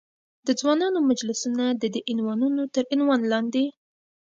د 0.47 0.47
ځوانانو 0.59 0.99
مجلسونه، 1.09 1.63
ددې 1.81 2.01
عنوانونو 2.11 2.61
تر 2.73 2.83
عنوان 2.93 3.21
لاندې. 3.31 3.65